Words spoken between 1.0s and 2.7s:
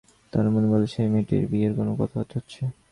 এই মেয়েটির বিয়ের কোনো কথাবার্তা হচ্ছে।